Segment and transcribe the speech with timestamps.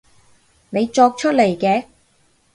[0.71, 1.85] 你作出嚟嘅